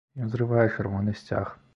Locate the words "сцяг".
1.19-1.53